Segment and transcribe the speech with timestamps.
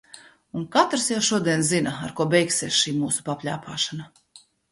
[0.59, 4.11] Un katrs jau šodien zina, ar ko beigsies šī mūsu papļāpāšana.